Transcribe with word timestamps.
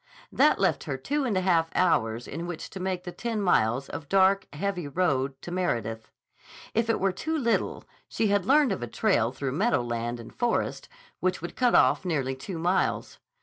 That 0.31 0.57
left 0.57 0.85
her 0.85 0.97
two 0.97 1.25
and 1.25 1.37
a 1.37 1.41
half 1.41 1.69
hours 1.75 2.27
in 2.27 2.47
which 2.47 2.71
to 2.71 2.79
make 2.79 3.03
the 3.03 3.11
ten 3.11 3.39
miles 3.39 3.87
of 3.87 4.09
dark, 4.09 4.47
heavy 4.51 4.87
road 4.87 5.39
to 5.43 5.51
Meredith. 5.51 6.09
If 6.73 6.89
it 6.89 6.99
were 6.99 7.11
too 7.11 7.37
little, 7.37 7.83
she 8.09 8.25
had 8.29 8.43
learned 8.47 8.71
of 8.71 8.81
a 8.81 8.87
trail 8.87 9.31
through 9.31 9.51
meadowland 9.51 10.19
and 10.19 10.33
forest 10.33 10.89
which 11.19 11.39
would 11.43 11.55
cut 11.55 11.75
off 11.75 12.03
nearly 12.03 12.33
two 12.35 12.57
miles. 12.57 13.19